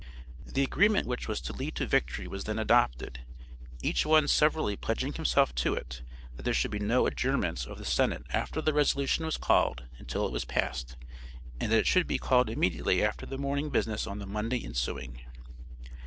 The 0.47 0.63
agreement 0.63 1.05
which 1.05 1.27
was 1.27 1.39
to 1.41 1.53
lead 1.53 1.75
to 1.75 1.85
victory 1.85 2.27
was 2.27 2.45
then 2.45 2.57
adopted, 2.57 3.19
each 3.83 4.03
one 4.03 4.27
severally 4.27 4.75
pledging 4.75 5.13
himself 5.13 5.53
to 5.53 5.75
it 5.75 6.01
that 6.35 6.41
there 6.41 6.55
should 6.55 6.71
be 6.71 6.79
no 6.79 7.05
adjournment 7.05 7.67
of 7.67 7.77
the 7.77 7.85
senate 7.85 8.23
after 8.31 8.63
the 8.63 8.73
resolution 8.73 9.25
was 9.25 9.37
called 9.37 9.83
until 9.99 10.25
it 10.25 10.31
was 10.31 10.43
passed, 10.43 10.97
and 11.59 11.71
that 11.71 11.77
it 11.77 11.85
should 11.87 12.07
be 12.07 12.17
called 12.17 12.49
immediately 12.49 13.03
after 13.03 13.27
the 13.27 13.37
morning 13.37 13.69
business 13.69 14.07
on 14.07 14.17
the 14.17 14.25
Monday 14.25 14.65
ensuing. 14.65 15.21